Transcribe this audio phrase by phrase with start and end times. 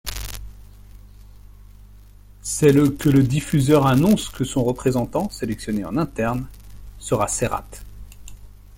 [2.41, 6.47] C'est le que le diffuseur annonce que son représentant, sélectionné en interne,
[6.97, 7.69] sera Serhat.